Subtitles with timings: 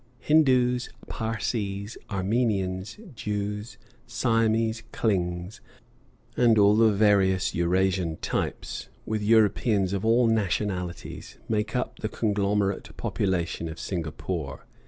[0.17, 3.77] Hindoos, Parsees, Armenians, Jews,
[4.07, 5.59] Siamese, Klings,
[6.35, 12.97] and all the various Eurasian types, with Europeans of all nationalities, make up the conglomerate
[12.97, 14.65] population of Singapore.